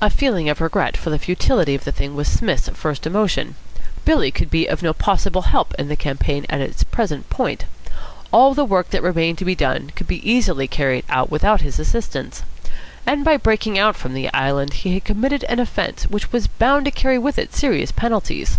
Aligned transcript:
A 0.00 0.10
feeling 0.10 0.48
of 0.48 0.60
regret 0.60 0.96
for 0.96 1.10
the 1.10 1.20
futility 1.20 1.76
of 1.76 1.84
the 1.84 1.92
thing 1.92 2.16
was 2.16 2.26
Psmith's 2.26 2.68
first 2.70 3.06
emotion. 3.06 3.54
Billy 4.04 4.32
could 4.32 4.50
be 4.50 4.66
of 4.66 4.82
no 4.82 4.92
possible 4.92 5.42
help 5.42 5.72
in 5.78 5.86
the 5.86 5.94
campaign 5.94 6.44
at 6.50 6.60
its 6.60 6.82
present 6.82 7.30
point. 7.30 7.66
All 8.32 8.54
the 8.54 8.64
work 8.64 8.90
that 8.90 9.04
remained 9.04 9.38
to 9.38 9.44
be 9.44 9.54
done 9.54 9.90
could 9.94 10.10
easily 10.10 10.64
be 10.64 10.68
carried 10.68 11.06
through 11.06 11.26
without 11.30 11.60
his 11.60 11.78
assistance. 11.78 12.42
And 13.06 13.24
by 13.24 13.36
breaking 13.36 13.78
out 13.78 13.94
from 13.94 14.14
the 14.14 14.32
Island 14.34 14.72
he 14.72 14.94
had 14.94 15.04
committed 15.04 15.44
an 15.44 15.60
offence 15.60 16.08
which 16.08 16.32
was 16.32 16.48
bound 16.48 16.84
to 16.86 16.90
carry 16.90 17.16
with 17.18 17.38
it 17.38 17.54
serious 17.54 17.92
penalties. 17.92 18.58